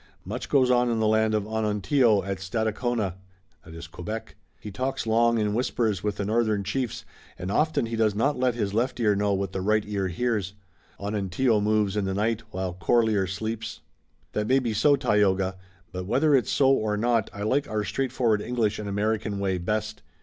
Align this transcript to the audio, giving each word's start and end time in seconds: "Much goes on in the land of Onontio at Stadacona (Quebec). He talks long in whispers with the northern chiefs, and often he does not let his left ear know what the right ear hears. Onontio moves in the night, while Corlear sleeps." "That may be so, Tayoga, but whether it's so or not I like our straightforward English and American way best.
"Much 0.25 0.49
goes 0.49 0.71
on 0.71 0.89
in 0.89 0.97
the 0.99 1.05
land 1.05 1.35
of 1.35 1.45
Onontio 1.47 2.23
at 2.23 2.39
Stadacona 2.39 3.17
(Quebec). 3.91 4.35
He 4.59 4.71
talks 4.71 5.05
long 5.05 5.37
in 5.37 5.53
whispers 5.53 6.01
with 6.01 6.17
the 6.17 6.25
northern 6.25 6.63
chiefs, 6.63 7.05
and 7.37 7.51
often 7.51 7.85
he 7.85 7.95
does 7.95 8.15
not 8.15 8.35
let 8.35 8.55
his 8.55 8.73
left 8.73 8.99
ear 8.99 9.15
know 9.15 9.31
what 9.33 9.51
the 9.51 9.61
right 9.61 9.83
ear 9.85 10.07
hears. 10.07 10.53
Onontio 10.99 11.61
moves 11.61 11.95
in 11.95 12.05
the 12.05 12.15
night, 12.15 12.41
while 12.49 12.73
Corlear 12.73 13.27
sleeps." 13.27 13.81
"That 14.31 14.47
may 14.47 14.57
be 14.57 14.73
so, 14.73 14.95
Tayoga, 14.95 15.55
but 15.91 16.07
whether 16.07 16.33
it's 16.33 16.49
so 16.51 16.71
or 16.71 16.97
not 16.97 17.29
I 17.31 17.43
like 17.43 17.69
our 17.69 17.83
straightforward 17.83 18.41
English 18.41 18.79
and 18.79 18.89
American 18.89 19.37
way 19.37 19.59
best. 19.59 20.01